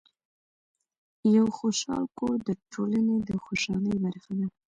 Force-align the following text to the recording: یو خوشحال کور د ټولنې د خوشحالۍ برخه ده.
یو 1.35 1.45
خوشحال 1.57 2.03
کور 2.19 2.35
د 2.49 2.49
ټولنې 2.71 3.17
د 3.29 3.29
خوشحالۍ 3.45 3.95
برخه 4.05 4.31
ده. 4.39 4.47